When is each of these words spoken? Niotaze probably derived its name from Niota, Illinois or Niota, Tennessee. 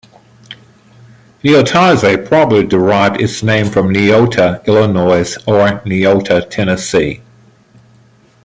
Niotaze 1.43 2.25
probably 2.27 2.65
derived 2.65 3.21
its 3.21 3.43
name 3.43 3.69
from 3.69 3.93
Niota, 3.93 4.65
Illinois 4.65 5.37
or 5.45 5.79
Niota, 5.85 6.49
Tennessee. 6.49 7.21